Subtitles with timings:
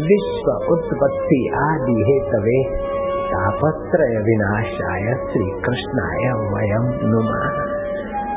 [0.00, 2.58] विश्व उत्पत्ति आदि हे तवे
[3.32, 7.40] तापत्रय विनाशाय श्री कृष्णाय वयम नुमा।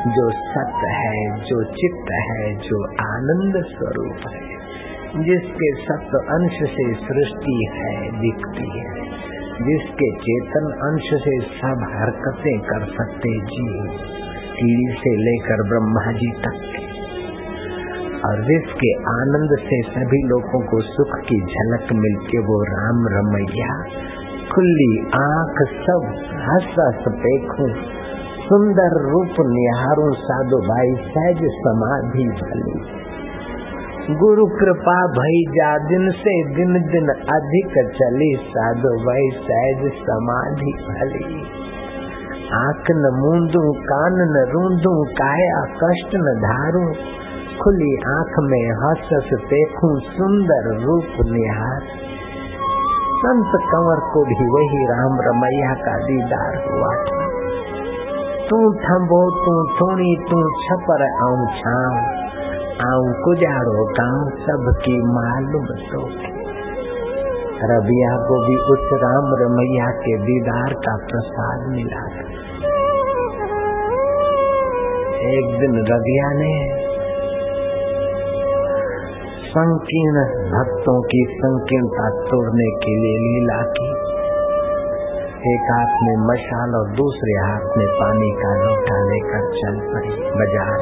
[0.04, 4.54] जो सत्य है, जो चित्त है, जो आनंद स्वरूप है,
[5.24, 9.04] जिसके सत्य अंश से सृष्टि है, दिखती है,
[9.54, 13.98] जिसके चेतन अंश से सब हरकतें कर सकते जीव
[14.56, 16.83] कीड़ी से लेकर ब्रह्मा जी तक
[18.26, 23.72] और जिसके आनंद से सभी लोगों को सुख की झलक मिलके वो राम रमैया।
[24.52, 26.06] खुली आँख सब
[26.44, 27.68] हंस हंस देखूँ
[28.44, 32.74] सुंदर रूप निहारू साधु भाई सहज समाधि भली
[34.14, 41.24] गुरु कृपा भई जा दिन से दिन दिन अधिक चली साधु भाई सहज समाधि भली
[42.54, 46.84] आँख न मूंदू, कान न रूंदू, काया कष्ट न धारू।
[47.62, 49.10] खुली आँख में हंस
[49.50, 51.86] देखूँ सुंदर रूप निहार।
[53.16, 57.22] संत कंवर को भी वही राम रमैया का दीदार हुआ था।
[58.48, 61.98] तू थंबो तू थोड़ी तू छपर आऊँ छाव
[62.86, 66.04] आऊँ गुजारो गाँव सबकी मालूम तो।
[67.70, 72.02] रबिया को भी उस राम रमैया के दीदार का प्रसाद मिला
[75.28, 76.83] एक दिन रबिया ने
[79.54, 83.88] संकीर्ण भक्तों की संकीर्णता तोड़ने के लिए लीला की।
[85.52, 90.80] एक हाथ में मशाल और दूसरे हाथ में पानी का लोटा लेकर चल पड़ी बाज़ार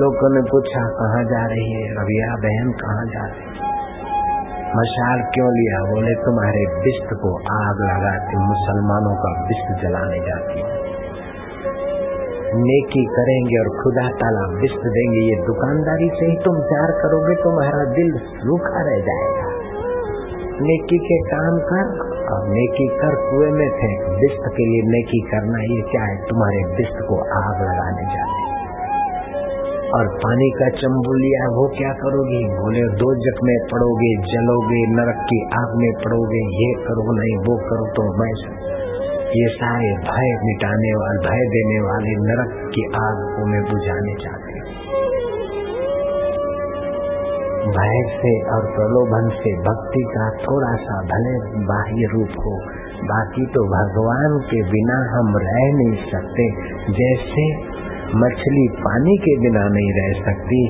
[0.00, 1.94] लोगों ने पूछा, कहाँ जा रही है?
[1.94, 3.70] रविया बहन, कहाँ जा रही है?
[4.76, 5.80] मशाल क्यों लिया?
[5.84, 10.89] बोले, तुम्हारे बिस्त को आग लगाती मुसलमानों का बिस्त जलाने जाती
[12.54, 17.84] नेकी करेंगे और खुदा ताला बिस्त देंगे। ये दुकानदारी से ही तुम प्यार करोगे तुम्हारा
[17.84, 19.50] दिल सूखा रह जाएगा।
[20.62, 21.86] नेकी के काम कर
[22.32, 26.16] और नेकी कर कुएँ में फेंक। बिस्त के लिए नेकी करना ये क्या है?
[26.28, 28.50] तुम्हारे विस्त को आग लगाने जाते
[29.90, 32.54] और पानी का चंबू लिया वो क्या करोगे?
[32.60, 37.56] बोले दो जग में पड़ोगे, जलोगे, नरक की आग में पड़ोगे, ये करो, नहीं, वो
[37.56, 38.59] करो तो मैं
[39.30, 44.58] ये सारे भय मिटाने वाले भय देने वाले नरक की आग को मैं बुझाने चाहते
[47.68, 51.34] भय से और प्रलोभन से भक्ति का थोड़ा सा भले
[51.68, 52.54] बाह्य रूप हो,
[53.10, 56.46] बाकी तो भगवान के बिना हम रह नहीं सकते।
[56.92, 57.44] जैसे
[58.14, 60.60] मछली पानी के बिना नहीं रह सकती,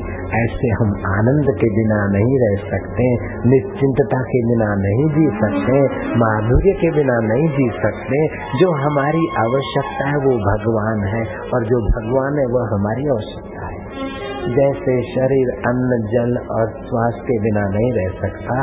[0.41, 3.07] ऐसे हम आनंद के बिना नहीं रह सकते,
[3.49, 5.79] निश्चिंतता के बिना नहीं जी सकते,
[6.17, 8.21] माधुर्य के बिना नहीं जी सकते,
[8.61, 11.25] जो हमारी आवश्यकता है वो भगवान है,
[11.55, 13.50] और जो भगवान है वह हमारी आवश्यकता
[14.51, 18.57] जैसे शरीर, अन्न, जल और श्वास के बिना नहीं रह सकता,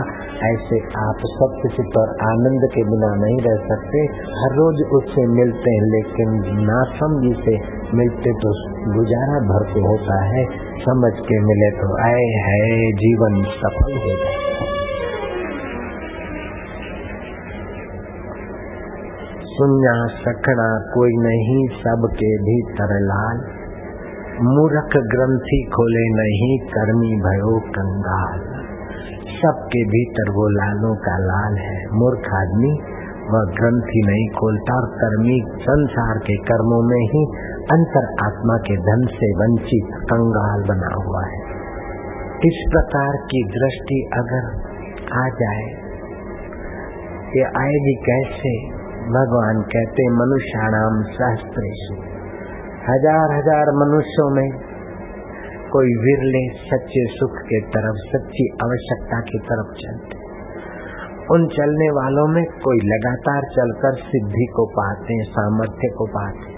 [0.48, 4.00] ऐसे आप सब किसी पर आनंद के बिना नहीं रह सकते।
[4.40, 7.56] हर रोज उससे मिलते हैं, लेकिन नासमझी से
[7.98, 8.54] मिलते तो
[8.94, 10.46] गुजारा भर को होता है।
[10.80, 14.58] समझ के मिले तो आए है, जीवन सफल हो जाता
[19.58, 23.57] सुना सकना कोई नहीं, सबके भीतर लाल।
[24.42, 28.40] मूर्ख ग्रंथि खोले नहीं, कर्मी भयो कंगाल।
[29.38, 32.72] सबके भीतर वो लालों का लाल है। मूर्ख आदमी,
[33.32, 37.24] वह ग्रंथि नहीं खोलता कर्मी संसार के कर्मों में ही
[37.72, 41.42] अंतर आत्मा के धन से वंचित कंगाल बना हुआ है।
[42.46, 44.46] इस प्रकार की दृष्टि अगर
[45.14, 45.88] आ जाए
[47.38, 48.78] ये आएगी कैसे?
[49.08, 52.17] भगवान कहते मनुष्याणाम सहस्त्रेशु
[52.90, 54.50] हज़ार हज़ार मनुष्यों में
[55.72, 60.20] कोई विरले सच्चे सुख के तरफ़, सच्ची आवश्यकता की तरफ़ चलते।
[61.34, 66.56] उन चलने वालों में कोई लगातार चलकर सिद्धि को पाते, सामर्थ्य को पाते,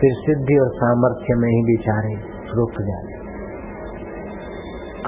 [0.00, 2.14] फिर सिद्धि और सामर्थ्य में ही बिचारे
[2.54, 3.20] रुक जाते।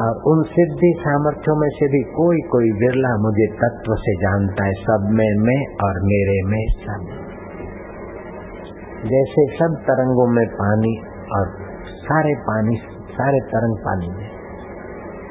[0.02, 4.72] और उन सिद्धि सामर्थ्यों में से भी कोई कोई विरला मुझे तत्व से जानता है,
[4.72, 7.23] सब में, मैं और मेरे में, सब
[9.04, 10.92] जैसे सब तरंगों में पानी
[11.32, 11.48] और
[11.88, 12.76] सारे पानी,
[13.12, 14.28] सारे तरंग पानी में।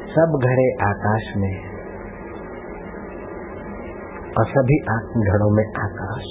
[0.09, 1.55] सब घड़े आकाश में
[4.37, 4.77] और सभी
[5.31, 6.27] घड़ों में आकाश।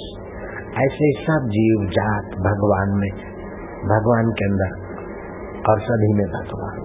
[0.83, 3.09] ऐसे सब जीव, जात, भगवान में,
[3.85, 4.71] भगवान के अंदर
[5.69, 6.79] और सभी में भगवान।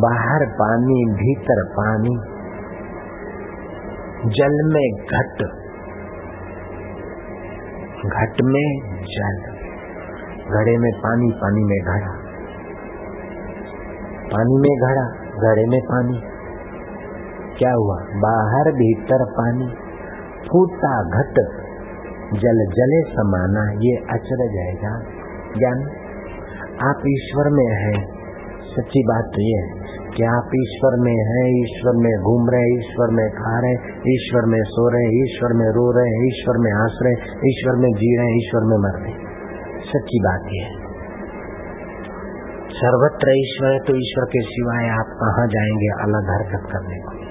[0.00, 2.18] बाहर पानी, भीतर पानी,
[4.26, 5.59] जल में घट
[8.06, 9.60] घट में जल
[10.50, 12.12] घड़े में पानी पानी में घड़ा।
[14.32, 15.06] पानी में घड़ा
[15.48, 16.20] घड़े में पानी।
[17.58, 17.96] क्या हुआ?
[17.96, 19.68] बाहर भीतर पानी।
[20.48, 21.34] फूटा घट।
[22.34, 24.74] जल जले समाना, ये अचरज है
[25.58, 25.82] ज्ञान,
[26.82, 28.04] आप ईश्वर में है।
[28.66, 29.79] सच्ची बात तो ये है।
[30.16, 33.72] कि आप ईश्वर में हैं, ईश्वर में घूम रहे ईश्वर में खा रहे
[34.14, 37.14] ईश्वर में सो रहे ईश्वर में रो रहे ईश्वर में हंस रहे
[37.50, 39.14] ईश्वर में जी रहे ईश्वर में मर रहे
[39.92, 40.90] सच्ची बात यह है।
[42.70, 47.30] सर्वत्र ईश्वर है तो ईश्वर के सिवाय आप कहाँ जाएँगे अलग हरकत करने को?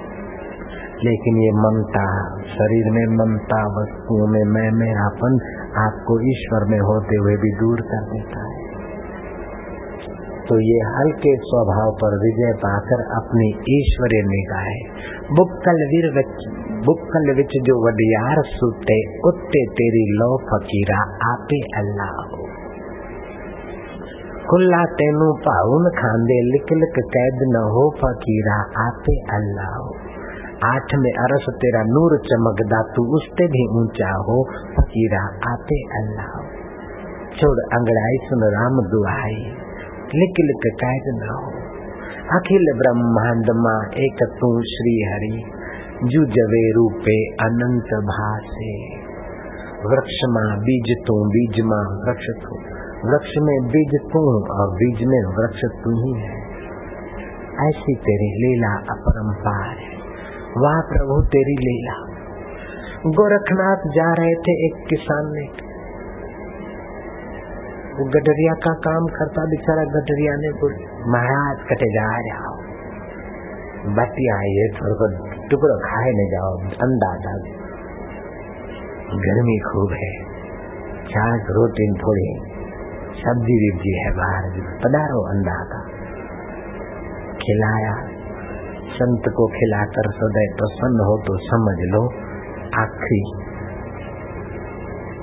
[1.04, 2.06] लेकिन ये ममता,
[2.44, 5.40] शरीर में ममता, वस्तुओं में मैं मेरापन
[5.78, 8.59] आपको ईश्वर में होते हुए भी दूर कर देता है।
[10.50, 14.70] तो ये हल्के स्वभाव पर विजय पाकर अपनी ईश्वरीय निगाह
[15.36, 16.08] बुक्कल वीर
[16.86, 18.96] बुक्कल विच जो वडियार सुते
[19.28, 21.00] उत्ते तेरी लो फकीरा
[21.30, 22.48] आपे अल्लाह हो।
[24.50, 29.92] खुला तेनू पाउन खांदे लिक लिक कैद न हो फकीरा आपे अल्लाह हो।
[30.66, 34.38] आठ में अरस तेरा नूर चमकदा, तू उसते भी ऊँचा हो
[34.78, 35.22] फकीरा
[35.52, 36.44] आपे अल्लाह हो।
[37.38, 39.38] छोड़ अंगड़ाई सुन राम दुआई
[40.16, 41.50] लिक लिक कैद न हो
[42.38, 43.50] अखिल ब्रह्मांड
[43.98, 45.44] एक तू श्री हरि
[46.04, 48.72] जू जवे रूपे अनंत भासे।
[49.86, 52.58] वृक्ष माँ बीज तू बीज माँ वृक्ष तू
[53.10, 54.24] वृक्ष में बीज तू
[54.54, 56.40] और बीज में वृक्ष तू ही है।
[57.70, 59.98] ऐसी तेरी लीला अपरंपार है।
[60.58, 61.98] वाह प्रभु, तेरी लीला।
[63.08, 65.69] गोरखनाथ जा रहे थे एक किसान ने
[68.00, 70.74] वो गडरिया का काम करता बेचारा गडरिया ने कुछ
[71.08, 72.52] महाराज, कटे जा रहा
[73.98, 75.08] बतिया ये, थोड़ा
[75.52, 77.42] टुकड़ो खाए न जाओ, अंडा डाल।
[79.20, 80.12] गर्मी खूब है।
[81.06, 82.30] छाछ रोटी थोड़ी
[83.22, 84.50] सब्ज़ी विब्जी है बाहर
[84.86, 85.82] पधारो अंडा का।
[87.38, 87.96] खिलाया।
[88.90, 92.04] संत को खिलाकर सदैव प्रसन्न हो तो समझ लो,
[92.80, 93.22] आखिरी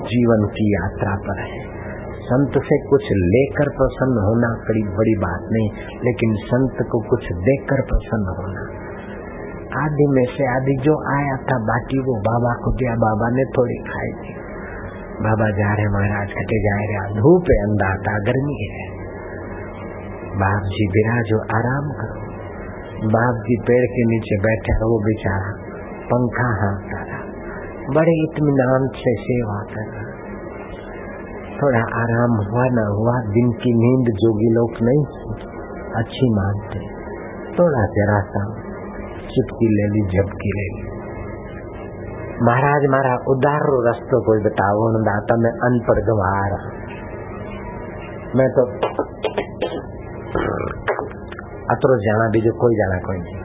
[0.03, 1.66] जीवन की यात्रा पर है।
[2.27, 5.69] संत से कुछ लेकर प्रसन्न होना बड़ी बड़ी बात नहीं,
[6.03, 8.63] लेकिन संत को कुछ देकर प्रसन्न होना।
[9.85, 13.77] आदि में से आदि जो आया था, बाकी वो बाबा को दिया। बाबा ने थोड़ी
[13.89, 14.33] खाई थी।
[15.23, 18.85] बाबा जा रहे महाराज कटे जा रहे धूप है, अंधा था, गर्मी है।
[20.37, 22.27] बाप जी विराजो आराम करो।
[23.13, 25.51] बाप जी पेड़ के नीचे बैठे वो बेचारा
[26.11, 27.19] पंखा हाँकता था
[27.93, 30.06] बड़े इतमान से सेवा कर रहा।
[31.61, 35.03] थोड़ा आराम हुआ न हुआ, दिन की नींद जोगी लोग नहीं
[35.95, 36.79] अच्छी मानते
[37.59, 38.55] थोड़ा जरा सा
[39.19, 40.97] चुपकी ले ली, झपकी ले ली।
[42.43, 46.77] महाराज, मारा उदार रस्तो कोई बताओ दाता मैं अनपढ़ गवार
[48.35, 48.61] मैं तो
[51.73, 53.35] अतरो जाना, बीजो कोई जाना कोई नहीं।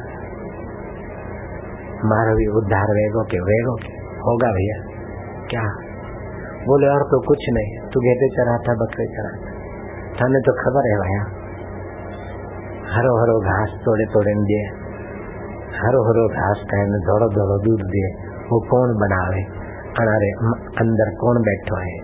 [2.04, 4.82] मारो भी उद्धार वेगो के वेगो के। होगा भैया।
[5.50, 5.62] क्या?
[6.66, 9.50] बोले और तो कुछ नहीं। तू गेटे चरा था बकरे चरा था
[10.20, 11.22] थाने तो खबर है भैया।
[12.92, 14.64] हरो हरो घास तोड़े तोड़े दिए
[15.76, 18.08] हरो हरो घास कहने धोड़ो धोड़ो दूध दिए
[18.42, 19.42] वो कौन बनावे?
[20.00, 20.30] अनारे
[20.80, 21.94] अंदर कौन बैठो है?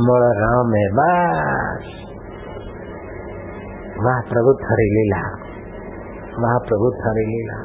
[0.00, 1.88] मोड़ राम है, बस।
[4.04, 5.22] वाह प्रभु थरी लीला।
[6.38, 7.58] वाह प्रभु थरी लीला।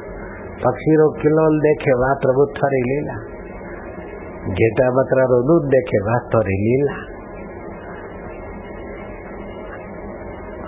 [0.64, 3.16] पक्षी रो किलोल देखे वाह प्रभु थरी लीला।
[4.50, 7.09] घेटा बकरा रो दूध देखे वाह थारी लीला।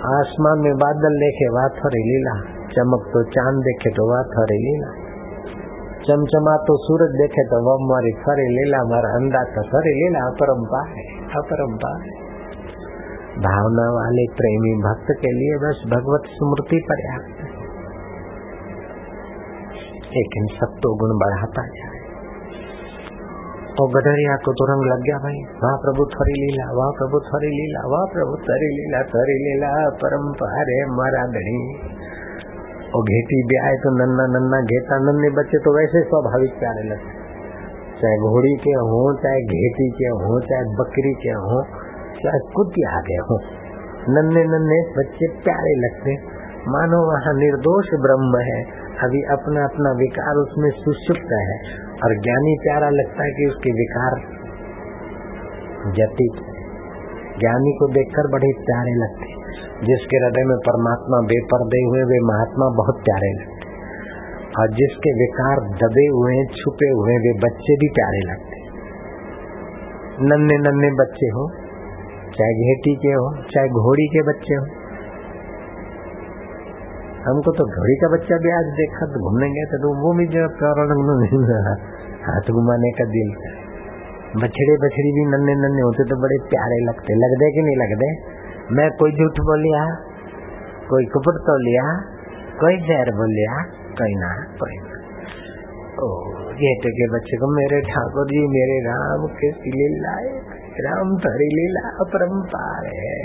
[0.03, 2.33] आसमान में बादल देखे, बात हो रही लीला।
[2.71, 4.89] चमक तो चाँद देखे तो बात हो रही लीला।
[6.07, 10.81] चमचमा तो सूरज देखे तो वह मारी फरी लीला मारा अंदा तो फरी लीला अपरम्पा
[10.89, 11.05] है
[11.39, 12.15] अपरम्पा है।
[13.37, 17.51] भावना वाले प्रेमी भक्त के लिए बस भगवत स्मृति पर्याप्त है।
[20.17, 22.02] लेकिन सत्तो गुण बढ़ाता जाए।
[23.81, 27.47] और गडरिया को तो रंग लग गया भाई। वाह प्रभु, थरी लीला, वाह प्रभु, थरी
[27.53, 29.71] लीला, वाह प्रभु, थरी लीला थरी लीला
[30.03, 31.61] परम्पारे मारा धनी।
[32.95, 37.21] और घेटी भी तो नन्ना नन्ना घेता नन्ने बच्चे तो वैसे स्वाभाविक प्यारे लगते
[38.01, 41.63] चाहे घोड़ी के हो, चाहे घेटी के हो, चाहे बकरी के हो,
[42.23, 43.37] चाहे कुतिया के हो,
[44.09, 46.15] नन्ने नन्ने बच्चे प्यारे लगते
[46.67, 48.59] मानो वहाँ निर्दोष ब्रह्म है,
[49.03, 54.15] अभी अपना अपना विकार उसमें सुषुप्त है। और ज्ञानी प्यारा लगता है कि उसके विकार
[55.97, 56.41] जटित
[57.39, 59.31] ज्ञानी को देखकर बड़े प्यारे लगते
[59.87, 63.71] जिसके हृदय में परमात्मा बेपर्दे हुए, वे महात्मा बहुत प्यारे लगते
[64.59, 68.61] और जिसके विकार दबे हुए, छुपे हुए, वे बच्चे भी प्यारे लगते
[70.29, 71.45] नन्हे नन्हे बच्चे हो,
[72.37, 74.82] चाहे घेटी के हो, चाहे घोड़ी के बच्चे हो
[77.23, 80.25] हमको तो घोड़ी का बच्चा भी आज देखा तो घूमने गए थे तो वो भी
[80.27, 80.47] जो
[82.25, 83.29] हाथ घुमाने का दिल
[84.41, 88.07] बछड़े बछड़ी भी नन्हे नन्हे होते तो बड़े प्यारे लगते। लगते कि नहीं लगते
[88.75, 89.83] मैं कोई झूठ बोलिया?
[90.89, 91.85] कोई कुपट तो लिया
[92.59, 93.63] कोई जहर बोलिया?
[93.99, 94.99] कोई ना कोई ना।
[96.03, 96.07] ओ,
[96.53, 100.15] गेटे के बच्चे को मेरे ठाकुर जी, मेरे राम के लीला
[100.79, 103.17] राम तरी लीला अपरम्पार है।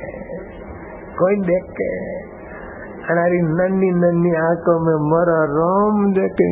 [1.19, 1.91] कोई देख के
[3.11, 6.49] हमारी नन्नी नन्नी आँखों में मरा रोम देखे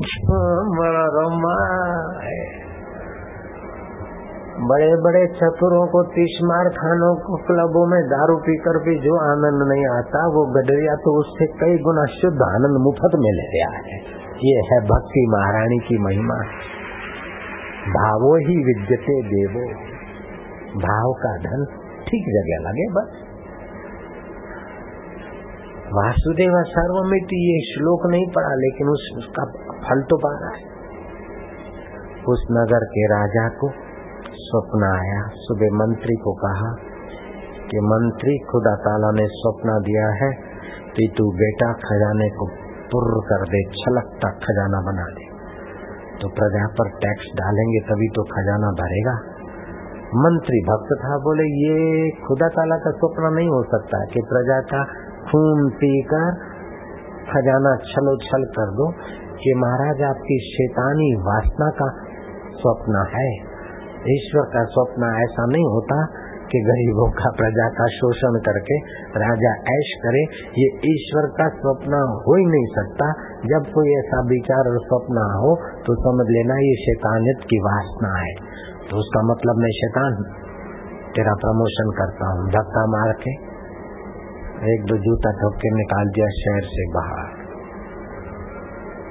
[0.80, 1.56] मरा रोमा
[4.60, 9.86] बड़े बड़े चतुरों को, तीसमार खानों को, क्लबों में दारू पीकर भी जो आनंद नहीं
[9.86, 14.00] आता, वो गडरिया तो उससे कई गुना शुद्ध आनंद मुफ़्त में ले गया है।
[14.36, 16.34] ये है भक्ति महारानी की महिमा।
[17.86, 19.66] भावो ही विद्यते देवो।
[20.80, 21.64] भाव का धन
[22.08, 23.25] ठीक जगह लगे बस।
[25.96, 29.44] वासुदेव सर्वमिति ये श्लोक नहीं पढ़ा लेकिन उस, उसका
[29.84, 30.64] फल तो पा रहा है।
[32.28, 33.70] उस नगर के राजा को
[34.38, 36.70] स्वप्न आया। सुबह मंत्री को कहा
[37.70, 40.30] कि मंत्री खुदा ताला ने स्वप्न दिया है
[40.96, 42.46] कि तू बेटा खजाने को
[42.92, 45.24] पुर कर दे छलकता खजाना बना दे।
[46.20, 49.16] तो प्रजा पर टैक्स डालेंगे तभी तो खजाना भरेगा।
[50.16, 54.84] मंत्री भक्त था बोले ये खुदा ताला का स्वप्न नहीं हो सकता कि प्रजा का
[55.28, 56.42] खून पीकर
[57.28, 58.90] खजाना छलो छल कर दो
[59.38, 61.88] ये महाराज, आपकी शैतानी वासना का
[62.56, 63.26] स्वप्न है।
[64.12, 65.98] ईश्वर का स्वप्न ऐसा नहीं होता
[66.46, 68.78] कि गरीबों का, प्रजा का शोषण करके
[69.16, 70.22] राजा ऐश करे।
[70.56, 73.08] ये ईश्वर का स्वप्न हो ही नहीं सकता।
[73.46, 75.50] जब कोई ऐसा विचार और स्वप्न हो
[75.86, 78.32] तो समझ लेना ये शैतानित की वासना है।
[78.86, 80.22] तो उसका मतलब मैं शैतान,
[81.14, 83.34] तेरा प्रमोशन करता हूँ। धक्का मार के
[84.56, 87.26] एक दो जूता ठोक के निकाल दिया शहर से बाहर।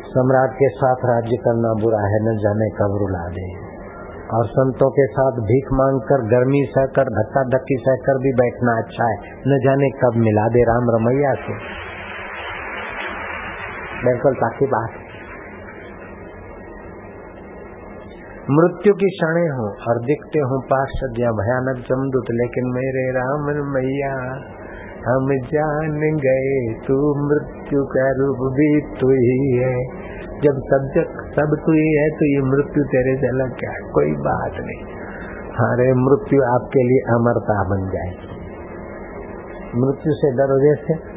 [0.08, 3.46] सम्राट के साथ राज्य करना बुरा है, न जाने कब रुला दे।
[4.34, 9.10] और संतों के साथ भीख मांग कर गर्मी सहकर धक्का धक्की सहकर भी बैठना अच्छा
[9.10, 11.58] है, न जाने कब मिला दे राम रमैया से
[14.06, 14.98] बिल्कुल ताकि बात।
[18.50, 24.14] मृत्यु की क्षणे हूँ और दिखते हूँ पार्षद या भयानक जमदूत, लेकिन मेरे राम मैया
[25.08, 26.96] हम जान गए तू
[27.26, 32.42] मृत्यु का रूप भी तू ही है। जब सब सब तू ही है तो ये
[32.42, 33.72] मृत्यु तेरे से अलग क्या?
[33.72, 34.86] है कोई बात नहीं।
[35.70, 38.36] अरे, मृत्यु आपके लिए अमरता बन जाए
[39.76, 41.16] मृत्यु से डरो जैसे।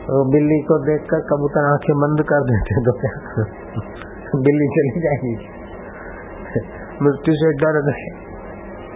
[0.00, 3.44] तो बिल्ली को देखकर कबूतर आँखें बंद कर देते तो क्या?
[4.40, 5.60] बिल्ली चली जाएगी।
[7.02, 8.10] मृत्यु से डर नहीं।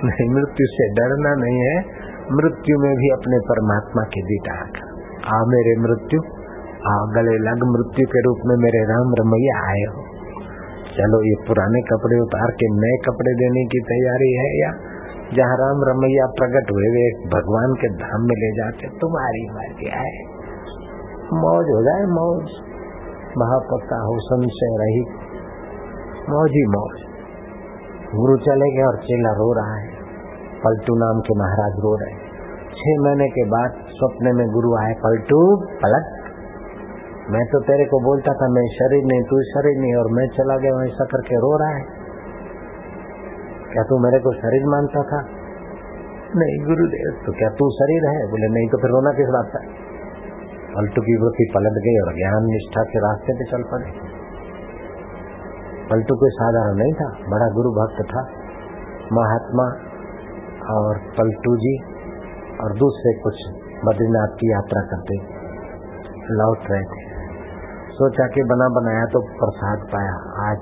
[0.04, 4.54] नहीं, मृत्यु से डरना नहीं है। मृत्यु में भी अपने परमात्मा की दीटा
[5.24, 6.20] आ मेरे मृत्यु,
[6.86, 10.02] आ गले लग मृत्यु के रूप में मेरे राम रमैया आए हो।
[10.96, 14.72] चलो ये पुराने कपड़े उतार के नए कपड़े देने की तैयारी है या?
[15.36, 20.34] जहाँ राम रमैया प्रकट हुए, वे भगवान के धाम में ले जाते, तुम्हारी मर्ज़ी है।
[21.34, 22.50] मौज हो जाए मौज।
[23.38, 25.00] महापक्का हो संशय रही।
[26.30, 27.14] मौज ही मौज।
[28.14, 29.93] गुरु चले गए और चेला रो रहा है।
[30.64, 32.34] पलटू नाम के महाराज रो रहे
[32.74, 36.06] छह महीने के बाद सपने में गुरु आए, पलटू, पलट।
[37.30, 40.56] मैं तो तेरे को बोलता था, मैं शरीर नहीं, तू शरीर नहीं, और मैं चला
[40.56, 41.84] गया ऐसा करके रो रहा है।
[43.72, 45.20] क्या तू मेरे को शरीर मानता था?
[46.36, 48.30] नहीं, गुरुदेव। तो क्या तू शरीर है?
[48.30, 49.58] बोले, नहीं तो फिर रोना किस बात का?
[50.74, 53.90] पलटू की वृत्ति पलट गई और ज्ञान निष्ठा के रास्ते पे चल पड़े।
[55.90, 58.22] पलटू कोई साधारण नहीं था, बड़ा गुरु भक्त था।
[59.12, 59.83] महात्मा
[60.70, 61.82] और पलटू जी
[62.62, 63.34] और दूसरे कुछ
[63.84, 65.18] बद्रीनाथ की यात्रा करते।
[66.34, 67.14] लौट रहे थे।
[67.90, 70.14] सोचा कि बना बनाया तो प्रसाद पाया।
[70.50, 70.58] आज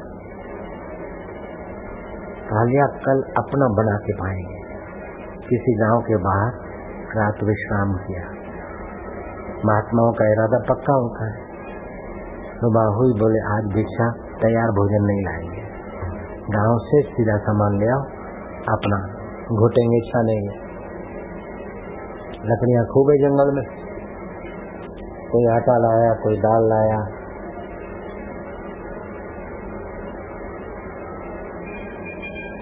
[2.48, 4.62] कालिया कल अपना बना के पाएँगे।
[5.48, 6.52] किसी गाँव के बाहर
[7.16, 8.22] रात विश्राम किया।
[9.66, 11.52] महात्माओं का इरादा पक्का होता है
[12.56, 14.10] सुबह हुई बोले, आज भिक्षा,
[14.42, 15.62] तैयार भोजन नहीं लाएँगे।
[16.50, 18.02] गाँव से सीधा सामान ले आओ,
[18.68, 19.21] अपना
[19.54, 20.72] घुटेंगे, छानेंगे।
[22.44, 23.82] लकड़ियाँ खूब है जंगल में।
[25.30, 27.22] कोई आटा लाया, कोई दाल लाया।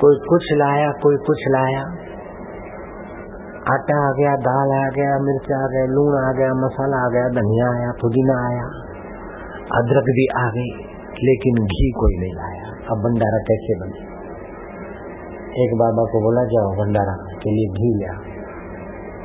[0.00, 1.80] कोई कुछ लाया, कोई कुछ लाया।
[3.72, 7.28] आटा आ गया, दाल आ गया, मिर्च आ गया लून आ गया, मसाला आ गया,
[7.28, 8.64] धनिया आया, पुदीना आया।
[9.78, 10.84] अदरक भी आ गई,
[11.24, 14.09] लेकिन घी कोई नहीं लाया। अब भंडारा कैसे बने?
[15.60, 18.12] एक बाबा को बोला, जाओ भंडारा के लिए घी लिया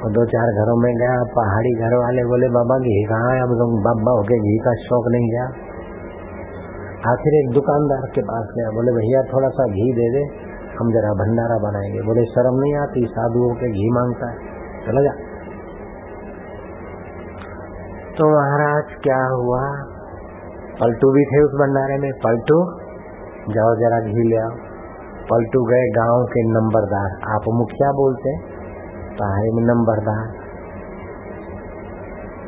[0.04, 3.42] और दो चार घरों में गया, पहाड़ी घर वाले बोले, बाबा, घी कहाँ है?
[3.42, 5.46] अब तुम बाबा हो गए घी का शौक नहीं गया
[7.12, 10.24] आखिर एक दुकानदार के पास गया, बोले, भैया थोड़ा सा घी दे दे,
[10.80, 13.06] हम जरा भंडारा बनाएँगे। बोले, शर्म नहीं आती?
[13.08, 14.36] साधुओं के घी माँगता है।
[14.86, 15.14] चला जा।
[18.18, 19.62] तो महाराज, क्या हुआ?
[20.80, 22.58] पलटू भी थे उस भंडारे में, पलटू,
[23.54, 24.75] जाओ जरा घी ले आओ।
[25.32, 28.56] पलटू गए गाँव के नंबरदार। आप मुखिया बोलते
[29.54, 30.28] में नंबरदार।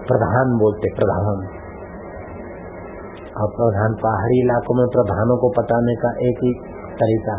[0.08, 1.48] प्रधान बोलते, प्रधान।
[3.38, 6.54] और प्रधान पहाड़ी इलाकों में प्रधानों को पटाने का एक ही
[6.94, 7.34] तरीका।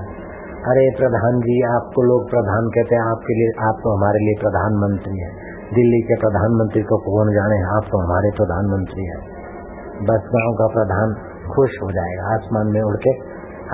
[0.71, 5.19] अरे प्रधान जी, आपको लोग प्रधान कहते हैं, आपके लिए, आप तो हमारे लिए प्रधानमंत्री
[5.19, 5.33] हैं।
[5.75, 9.21] दिल्ली के प्रधानमंत्री को कौन जाने, आप तो हमारे प्रधानमंत्री हैं।
[10.03, 11.15] बस गाँव का प्रधान
[11.55, 13.11] खुश हो जाएगा, आसमान में उड़ के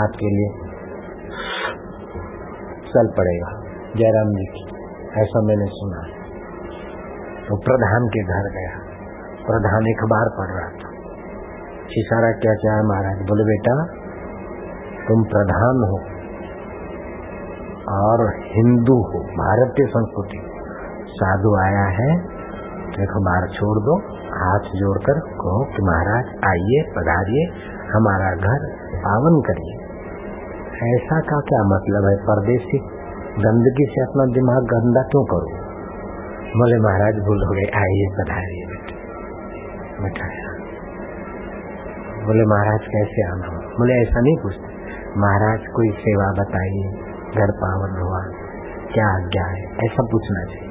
[0.03, 0.64] आपके लिए।
[2.95, 3.49] चल पड़ेगा।
[3.97, 4.63] जयराम जी की,
[5.21, 6.03] ऐसा मैंने सुना।
[7.49, 8.85] तो प्रधान के घर गया।
[9.47, 10.95] प्रधान अखबार पढ़ रहा था।
[11.99, 13.17] इशारा क्या क्या है महाराज?
[13.19, 13.87] बोले, बेटा,
[15.09, 15.99] तुम प्रधान हो
[17.95, 20.51] और हिंदू हो। भारतीय संस्कृति।
[21.09, 22.19] साधु आया है,
[22.91, 27.45] देखो मार छोड़ दो, हाथ जोड़कर कहो कि महाराज, आइए, पधारिए,
[27.95, 29.84] हमारा घर पावन करिए।
[30.89, 32.17] ऐसा का क्या मतलब है?
[32.17, 32.79] परदेसी
[33.35, 35.65] गंदगी से अपना दिमाग गंदा क्यों करो?
[36.59, 38.95] बोले, महाराज, भूल हो गए। आइए पधारिए बेटे।
[42.27, 43.61] बोले, महाराज, कैसे आना हो?
[43.61, 44.75] बोले, ऐसा नहीं पूछते।
[45.21, 46.91] महाराज, कोई सेवा बताइए।
[47.41, 48.21] घर पावन हुआ
[48.95, 49.65] क्या आज्ञा है?
[49.65, 50.69] ऐसा पूछना चाहिए।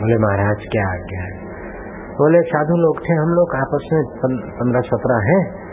[0.00, 1.44] बोले, महाराज, क्या आज्ञा है?
[2.12, 4.04] बोले, साधु लोग थे हम लोग, आपस में
[4.50, 5.64] पंद्रह सत्रह हैं।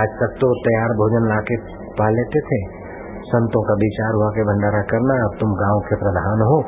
[0.00, 1.56] आज तक तो तैयार भोजन लाके
[1.92, 2.83] पा लेते थे।
[3.24, 6.62] संतों का विचार हुआ के भंडारा करना, अब तुम गाँव के प्रधान हो।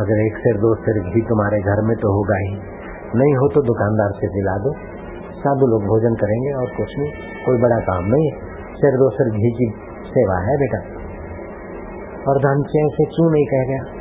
[0.00, 2.78] अगर एक सिर, दो सिर घी तुम्हारे घर में तो होगा ही।
[3.14, 4.72] नहीं हो तो दुकानदार से दिला दो।
[5.32, 7.10] साधु लोग भोजन करेंगे और कुछ नहीं,
[7.46, 8.38] कोई बड़ा काम नहीं है।
[8.72, 9.72] सिर, दो सिर घी की
[10.06, 10.78] सेवा है बेटा।
[12.24, 13.98] प्रधान से ऐसे क्यों नहीं कह गया?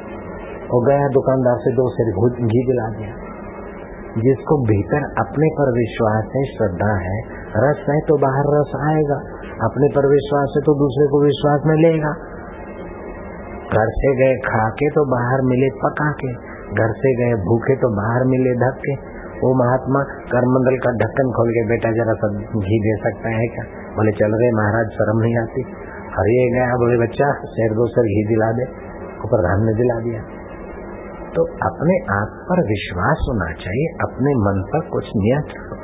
[0.73, 3.27] और गया दुकानदार से दो सिर घी दिला दिया।
[4.17, 7.19] जिसको भीतर अपने पर विश्वास है, श्रद्धा है,
[7.57, 11.75] रस है तो बाहर रस आएगा। अपने पर विश्वास है तो दूसरे को विश्वास में
[11.81, 12.11] लेगा।
[13.73, 16.33] घर से गए खा के तो बाहर मिले पका के
[16.81, 18.93] घर से गए भूखे तो बाहर मिले धक्के।
[19.37, 19.99] वो महात्मा
[20.31, 23.65] करमंडल का ढक्कन खोल के बेटा जरा सब घी दे सकता है क्या?
[23.95, 25.61] बोले, चल रहे महाराज, शर्म नहीं आती।
[26.17, 28.65] हरिए गया, बोले, बच्चा, शेर दो सर घी दिला दे।
[29.27, 30.21] प्रधान ने दिला दिया।
[31.35, 35.76] तो अपने आप पर विश्वास होना चाहिए, अपने मन पर कुछ नियंत्रण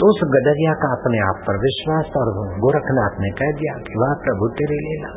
[0.00, 2.30] तो उस गडरिया का अपने आप पर विश्वास और
[2.64, 5.12] गोरखनाथ ने कह दिया कि वाह प्रभु, तेरे लीला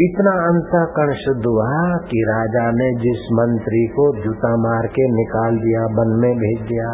[0.00, 1.70] इतना अंतकरण शुद्ध हुआ
[2.10, 6.92] कि राजा ने जिस मंत्री को जूता मार के निकाल दिया, वन में भेज दिया,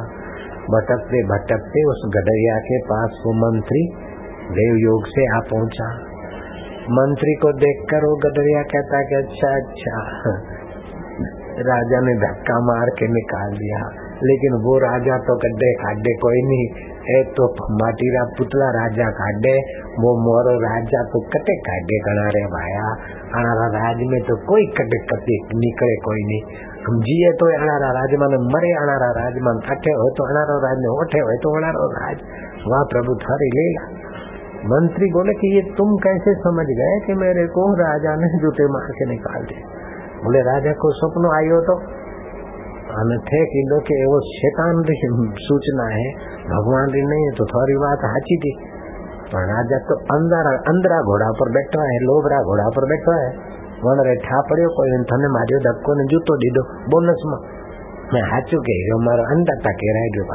[0.71, 3.83] भटकते भटकते उस गडरिया के पास वो मंत्री
[4.51, 5.89] देव योग से आ पहुँचा।
[6.91, 10.03] मंत्री को देखकर वो गडरिया कहता कि अच्छा अच्छा।
[11.71, 16.69] राजा ने धक्का मार के निकाल दिया। लेकिन वो राजा तो गड्ढे खाडे कोई नहीं।
[17.03, 19.53] है तो माटीरा पुतला राजा खाडे
[19.99, 22.89] वो मोरो राजा तो कटे खाडे गणा रे भाया।
[23.35, 26.43] अणारा राज में तो कोई कटे कटे निकले कोई नहीं।
[26.81, 27.01] हम
[27.39, 31.23] तो अणारा राज मन मरे अणारा राज मन अठे हो तो अणारो राज ने ओठे
[31.23, 32.27] हो तो अणारो राज।
[32.67, 33.87] वाह प्रभु, थारी लीला।
[34.69, 38.89] मंत्री बोले कि ये तुम कैसे समझ गए कि मेरे को राजा ने जूते मार
[38.99, 39.67] के निकाल दिया
[40.21, 41.75] बोले, राजा को सपनो आयो तो
[42.98, 44.84] અને थे કીધો કે એવો શેતાન
[45.48, 46.06] સૂચના હે
[46.50, 48.54] ભગવાન રી નહીં તો થોડી વાત સાચી थी
[49.32, 53.28] પણ રાજા તો અંદરા અંદરા ઘોડા પર બેઠો હે લોબરા ઘોડા પર બેઠો હે
[53.84, 57.44] વણ રે ઠા પડ્યો કોઈ થને માર્યો ધક્કો ને જૂતો દીધો બોનસ માં
[58.12, 60.26] मैं हाचू के मारो अंदर तक रह गयो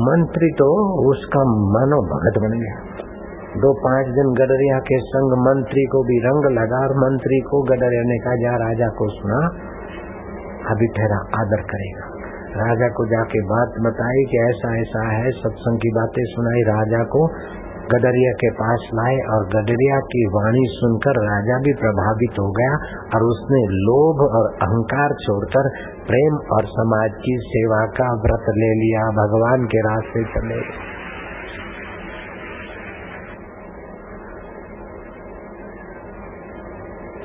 [0.00, 0.66] मंत्री तो
[1.10, 2.74] उसका मानो भगत बन गया
[3.56, 8.02] दो पांच दिन गडरिया के संग मंत्री को भी रंग लगा और मंत्री को गडरिया
[8.02, 9.38] ने कहा जा राजा को सुना
[10.71, 12.09] अभी ठहरा आदर करेगा।
[12.57, 17.21] राजा को जाके बात बताई कि ऐसा ऐसा है, सत्संग की बातें सुनाई। राजा को
[17.91, 22.75] गडरिया के पास लाए और गडरिया की वाणी सुनकर राजा भी प्रभावित हो गया
[23.15, 25.69] और उसने लोभ और अहंकार छोड़कर
[26.07, 30.61] प्रेम और समाज की सेवा का व्रत ले लिया, भगवान के रास्ते चले।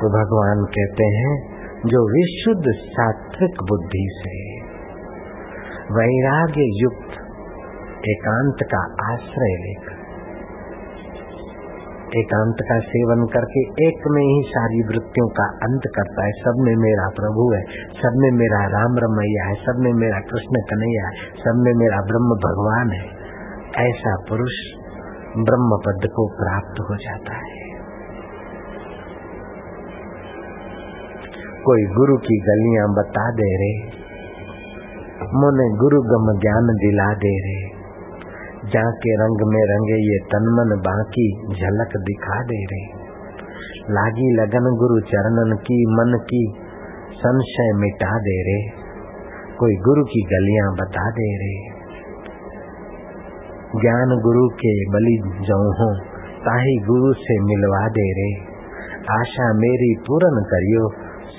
[0.00, 4.37] तो भगवान कहते हैं जो विशुद्ध सात्विक बुद्धि से
[5.93, 7.19] वैराग्य युक्त
[8.09, 9.97] एकांत का आश्रय लेकर,
[12.19, 16.77] एकांत का सेवन करके एक में ही सारी वृत्तियों का अंत करता है। सब में
[16.77, 17.62] मेरा प्रभु है,
[17.93, 21.97] सब में मेरा राम रमैया है, सब में मेरा कृष्ण कन्हैया है, सब में मेरा
[21.97, 23.05] ब्रह्म भगवान है।
[23.87, 24.59] ऐसा पुरुष
[25.37, 27.65] ब्रह्म पद को प्राप्त हो जाता है।
[31.66, 33.70] कोई गुरु की गलियाँ बता दे रे
[35.38, 41.24] मोने गुरु गम ज्ञान दिला दे रहे जाके रंग में रंगे ये तन मन बाकी
[41.57, 42.79] झलक दिखा दे रे
[43.96, 46.42] लागी लगन गुरु चरणन की मन की
[47.16, 48.59] संशय मिटा दे रे
[49.59, 51.55] कोई गुरु की गलियाँ बता दे रे
[53.79, 55.16] ज्ञान गुरु के बलि
[55.50, 55.90] जाऊ हो
[56.46, 58.31] ताही गुरु से मिलवा दे रे
[59.14, 60.87] आशा मेरी पूर्ण करियो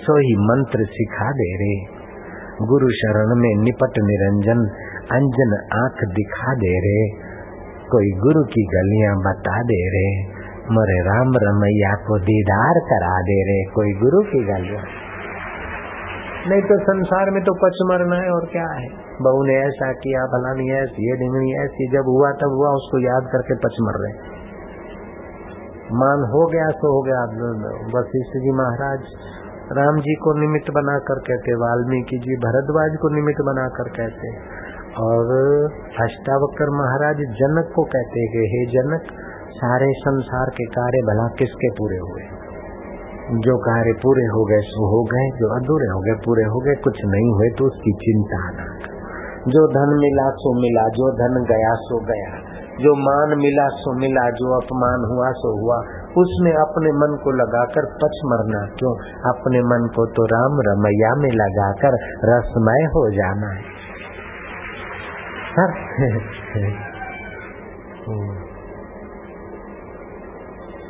[0.07, 1.71] सो ही मंत्र सिखा दे रे।
[2.65, 4.61] गुरु शरण में निपट निरंजन,
[5.13, 7.01] अंजन आँख दिखा दे रहे
[7.89, 10.13] कोई गुरु की गलियाँ बता दे रहे
[10.71, 14.81] मरे राम रमैया को दीदार करा दे रहे कोई गुरु की गलियाँ।
[16.47, 18.87] नहीं तो संसार में तो पच मरना है, और क्या है?
[19.21, 22.99] बहू ने ऐसा किया भला नहीं ऐसी, ये डिंगनी ऐसी, जब हुआ तब हुआ, उसको
[23.05, 24.13] याद करके पच मर रहे।
[25.95, 27.21] मान हो गया तो हो गया
[27.93, 29.01] वशिष्ठ जी महाराज
[29.71, 34.29] राम जी को निमित्त बनाकर कहते, वाल्मीकि जी भरद्वाज को निमित्त बनाकर कहते,
[34.99, 35.31] और
[36.01, 39.11] अष्टावक्र महाराज जनक को कहते हैं हे जनक,
[39.49, 42.23] सारे संसार के कार्य भला किसके पूरे हुए?
[43.39, 46.75] जो कार्य पूरे हो गए, सो हो गए, जो अधूरे हो गए, पूरे हो गए,
[46.75, 48.77] कुछ नहीं हुए तो उसकी चिंता न
[49.47, 52.46] जो धन मिला, सो मिला, जो धन गया, सो गया।
[52.77, 55.77] जो मान मिला सो मिला, जो अपमान हुआ सो हुआ।
[56.17, 58.93] उसमें अपने मन को लगाकर पच मरना, क्यों?
[59.33, 63.49] अपने मन को तो राम रमैया में लगाकर रसमय हो जाना।
[65.57, 66.87] है।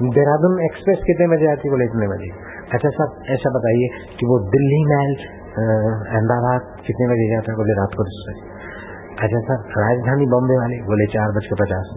[0.09, 2.29] देहरादून एक्सप्रेस कितने बजे आती बोले इतने बजे?
[2.73, 3.87] अच्छा सर, ऐसा बताइए
[4.19, 5.37] कि वो दिल्ली मेल
[6.09, 8.56] अहमदाबाद कितने बजे जाता है बोले रात को दस बजे
[9.17, 11.87] अच्छा सर, राजधानी बॉम्बे वाली बोले चार बज के पचास।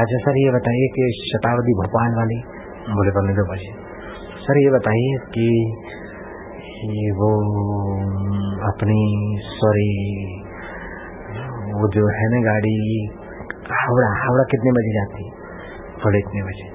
[0.00, 2.36] अच्छा सर, ये बताइए कि शताब्दी भोपाल वाली,
[2.90, 3.70] बोले पौने दो बजे
[4.44, 5.46] सर, ये बताइए कि
[6.96, 7.30] ये वो,
[8.68, 8.98] अपनी
[9.46, 9.88] सॉरी
[11.78, 12.76] वो जो है ना गाड़ी,
[13.72, 15.32] हावड़ा हावड़ा कितने बजे जाती है?
[16.04, 16.68] बोले इतने बजे।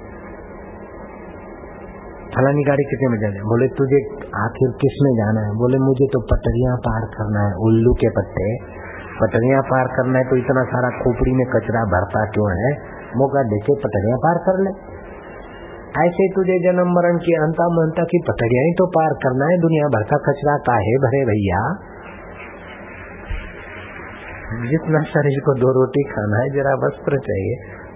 [2.36, 4.04] फलानी गाड़ी कितने बजे जाती बोले तुझे
[4.42, 5.56] आखिर किसमें जाना है?
[5.56, 8.50] बोले मुझे तो पटरिया पार करना है, उल्लू के पट्टे।
[9.22, 12.72] पटरिया पार करना है तो इतना सारा खोपड़ी में कचरा भरता क्यों है?
[13.18, 14.72] मौका देखे पटरिया पार कर ले।
[16.08, 19.88] ऐसे तुझे जन्म मरण की अंता मनता की पटरिया ही तो पार करना है। दुनिया
[19.88, 21.88] भर का कचरा काहे भरे भैया?
[24.52, 27.56] जितना शरीर को दो रोटी खाना है, जरा वस्त्र चाहिए,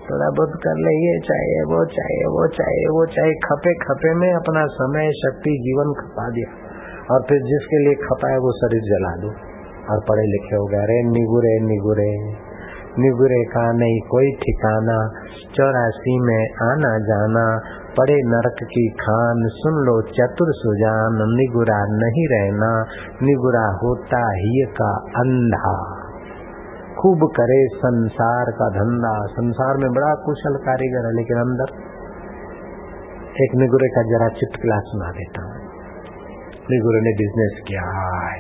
[0.10, 4.34] थोड़ा बहुत कर ले। ये चाहिए, वो चाहिए वो चाहिए वो चाहिए। खपे खपे में
[4.34, 6.66] अपना समय, शक्ति, जीवन खपा दिया।
[7.12, 9.45] और फिर जिसके लिए खपाए वो शरीर जला दो।
[9.90, 12.46] और पढ़े लिखे हो गए। अरे, निगुरे निगुरे।
[13.00, 15.10] निगुरे का नहीं, कोई ठिकाना।
[15.56, 17.60] चौरासी में आना जाना।
[17.98, 22.86] पड़े नरक की खान, सुन लो चतुर सुजान। निगुरा नहीं रहना,
[23.24, 26.02] निगुरा होता ही का अंधा।
[27.02, 31.96] खूब करे संसार का धंधा। संसार में बड़ा कुशल कारीगर है, लेकिन अंदर
[33.44, 35.55] एक निगुरे का जरा चिटकला सुना देता हूँ।
[36.68, 37.82] निगुरे ने बिज़नेस किया।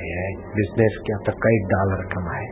[0.03, 0.21] है
[0.53, 2.45] बिज़नेस किया तो कई डॉलर कमाए।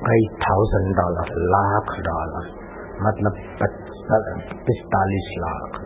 [0.00, 2.46] कई थाउज़ेंड डॉलर लाख डॉलर
[3.02, 3.32] मतलब
[4.66, 5.80] पिस्तालीस लाख।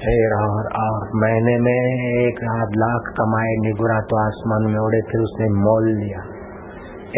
[0.00, 1.78] फिर और और महीने में
[2.08, 6.20] एक आध लाख कमाए, निगुरा तो आसमान में उड़े, फिर उसने मॉल लिया,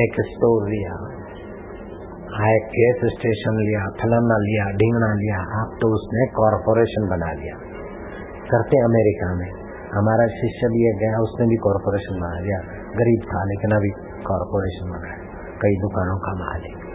[0.05, 0.95] एक स्टोर लिया।
[2.49, 7.57] एक गैस स्टेशन लिया फलाना लिया, ढींगना लिया अब तो उसने कॉरपोरेशन बना लिया।
[8.51, 12.59] करते अमेरिका में। हमारा शिष्य भी गया उसने भी कॉरपोरेशन बना लिया।
[12.97, 13.91] गरीब था, लेकिन अभी
[14.23, 15.17] कॉरपोरेशन बनाया
[15.63, 16.91] कई दुकानों का मालिक।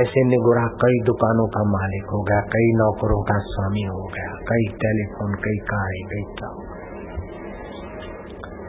[0.00, 4.66] ऐसे निगुरा कई दुकानों का मालिक हो गया, कई नौकरों का स्वामी हो गया, कई
[4.68, 6.50] टेलीफोन कई कार कई क्या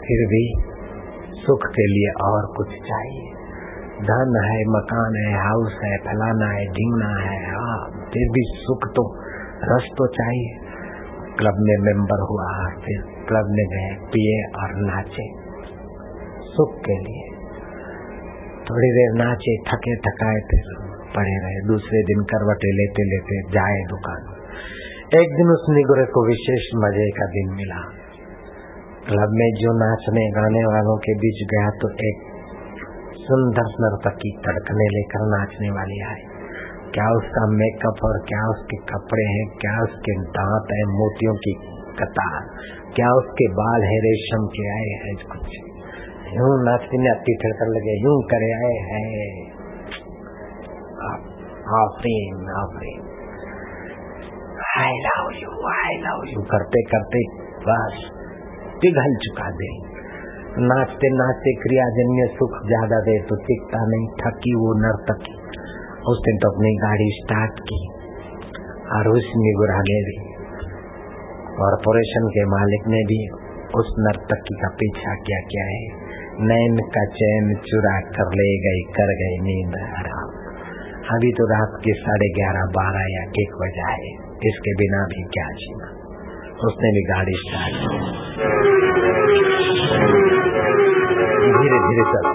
[0.02, 0.54] फिर भी
[1.46, 3.39] सुख के लिए और कुछ चाहिए।
[4.00, 7.80] धन है, मकान है हाउस है, फलाना है, ढींगना है हाँ
[8.14, 9.04] फिर भी सुख तो
[9.64, 10.54] रस तो चाहिए।
[11.38, 12.48] क्लब में मेंबर हुआ,
[12.86, 15.26] फिर क्लब में गए, पिए और नाचे,
[16.46, 17.28] सुख के लिए।
[18.70, 20.74] थोड़ी देर नाचे, थके, थकाए, फिर
[21.16, 24.28] पड़े रहे। दूसरे दिन करवटे लेते लेते जाए दुकान।
[25.20, 27.82] एक दिन उस निगुरे को विशेष मज़े का दिन मिला।
[29.08, 32.29] क्लब में जो नाचने, गाने वालों के बीच गया तो एक
[33.30, 36.28] सुंदर नर्तकी तड़कने लेकर नाचने वाली आई
[36.94, 41.54] क्या उसका मेकअप और क्या उसके कपड़े हैं, क्या उसके दांत है, मोतियों की
[42.00, 42.48] कतार,
[42.96, 45.60] क्या उसके बाल है, रेशम के आए हैं, कुछ।
[46.34, 49.30] यूँ नाचने अति ठड़कन लगे, यूँ करे आए हैं।
[51.78, 53.08] आफरीन Afreen
[54.80, 57.22] I love you I love you करते करते
[57.62, 58.02] बस
[58.82, 59.70] पिघल चुका दे
[60.58, 65.34] नाचते नाचते क्रिया क्रियाजन्य सुख ज़्यादा दे तो टिकता नहीं, थकी वो नर्तकी
[66.08, 67.88] उसने तो अपनी गाड़ी स्टार्ट की।
[68.92, 70.18] और उस निगुरा ने भी।
[71.58, 73.30] कॉरपोरेशन के मालिक ने भी
[73.76, 76.10] उस नर्तकी का पीछा किया, क्या है?
[76.42, 80.30] नैन का चैन चुरा कर ले गई, कर गई नींद आराम।
[81.16, 85.48] अभी तो रात के साढ़े ग्यारह, बारह या एक बजा है। इसके बिना भी क्या
[85.48, 85.99] जीना।
[86.68, 87.76] उसने भी गाड़ी स्टार्ट
[91.54, 92.26] धीरे धीरे चल।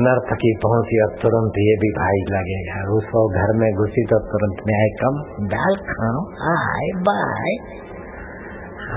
[0.00, 4.74] नर्तकी पहुँची और तुरंत ये भी भाई लगेगा। उसको घर में घुसी तो तुरंत में
[4.74, 7.54] आए कम, दाल खाओ हाय बाय।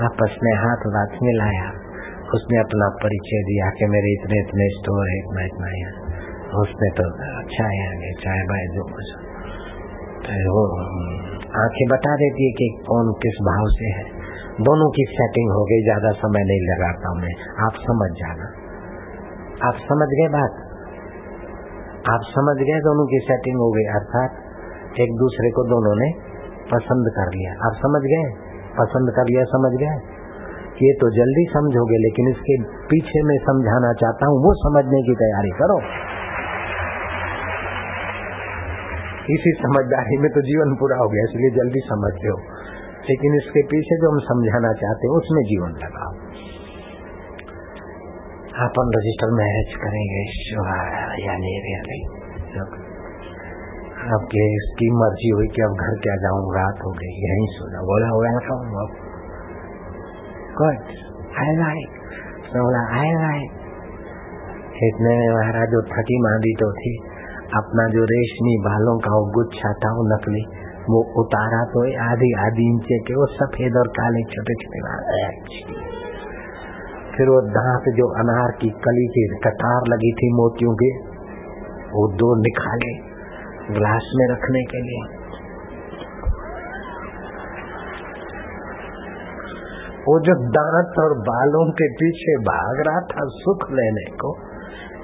[0.04, 1.68] आपस में हाथ वाथ मिलाया।
[2.34, 6.21] उसने अपना परिचय दिया कि मेरे इतने इतने स्टोर है इतना इतना यहाँ।
[6.52, 7.04] उसने तो
[7.58, 9.08] है आगे, चाय बाय जो कुछ
[10.22, 10.64] तो वो
[11.58, 14.04] आँखें बता देती है कि कौन किस भाव से है।
[14.60, 18.46] दोनों की सेटिंग हो गई, ज़्यादा समय नहीं लगाता मैं। आप समझ जाना।
[19.68, 20.52] आप समझ गए बात?
[22.08, 26.12] आप समझ गए दोनों की सेटिंग हो गई, अर्थात एक दूसरे को दोनों ने
[26.72, 28.24] पसंद कर लिया। आप समझ गए?
[28.78, 29.96] पसंद कर लिया, समझ गए?
[30.82, 35.50] ये तो जल्दी समझोगे, लेकिन इसके पीछे में समझाना चाहता हूँ, वो समझने की तैयारी
[35.50, 35.80] करो।
[39.30, 42.36] इसी समझदारी में तो जीवन पूरा हो गया, इसलिए जल्दी समझ लो।
[43.08, 46.12] लेकिन इसके पीछे जो हम समझाना चाहते हैं, उसमें जीवन लगाओ।
[48.64, 50.22] अपन रजिस्टर मैरिज करेंगे
[54.08, 58.08] आपके इसकी मर्ज़ी हुई कि अब घर क्या जाऊँ, रात हो गई, यहीं सोना बोला
[58.16, 58.60] वेलकम
[61.42, 61.90] आई लाइक
[62.54, 63.48] बोला आई लाइक
[64.84, 66.92] इतने महाराज जो थकी मांदी तो थी।
[67.54, 70.42] अपना जो रेशमी बालों का वो गुच्छा था, वो नकली,
[70.90, 74.80] वो उतारा तो आधी आधी इंचे के, वो सफ़ेद और काले छोटे छोटे।
[77.16, 80.92] फिर वो दांत जो अनार की कली की कतार लगी थी मोतियों के,
[81.88, 82.92] वो दो निकाले
[83.74, 85.02] ग्लास में रखने के लिए।
[90.06, 94.51] वो जो दांत और बालों के पीछे भाग रहा था सुख लेने को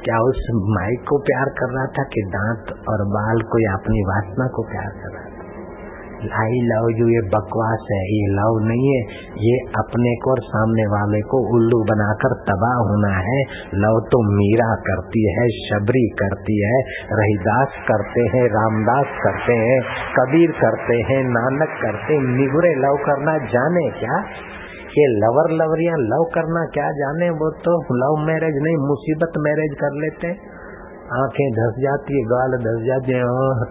[0.05, 4.01] क्या उस माई को प्यार कर रहा था कि दांत और बाल को या अपनी
[4.01, 5.39] वासना को प्यार कर रहा था?
[6.19, 9.03] आई लव यू, ये बकवास है, ये लव नहीं है,
[9.39, 13.39] ये अपने को और सामने वाले को उल्लू बनाकर तबाह होना है।
[13.75, 16.81] लव तो मीरा करती है, शबरी करती है,
[17.13, 19.81] रहीदास करते हैं, रामदास करते हैं,
[20.19, 24.23] कबीर करते हैं, नानक करते निगुरे लव करना जाने क्या?
[24.99, 29.99] ये लवर लवरिया लव करना क्या जाने, वो तो लव मैरिज नहीं, मुसीबत मैरिज कर
[30.05, 30.31] लेते।
[31.17, 33.21] आँखें धस जाती है, गाल धस जाती है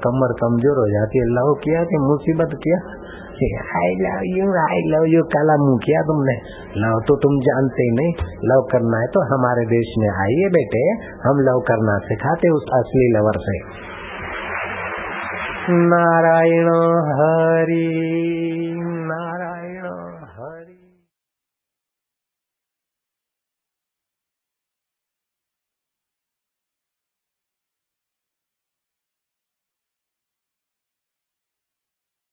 [0.03, 2.79] कमर कमज़ोर हो जाती है। लव किया कि मुसीबत किया?
[3.79, 6.35] I love you I love you काला मुँह किया तुमने।
[6.83, 10.81] लव तो तुम जानते ही नहीं। लव करना है तो हमारे देश में आइए बेटे,
[11.27, 13.57] हम लव करना सिखाते उस असली लवर से।
[15.87, 16.69] नारायण
[17.13, 17.85] हरी,
[19.07, 19.85] नारायण